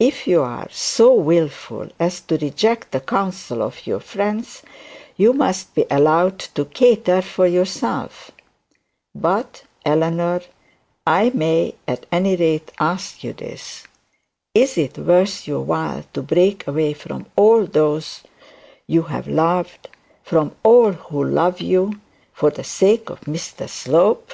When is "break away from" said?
16.24-17.26